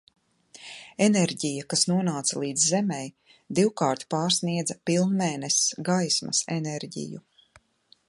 Enerģija, 1.07 1.65
kas 1.73 1.83
nonāca 1.91 2.41
līdz 2.45 2.65
Zemei, 2.71 3.13
divkārt 3.61 4.09
pārsniedza 4.17 4.81
pilnmēness 4.91 5.63
gaismas 5.91 6.45
enerģiju. 6.61 7.27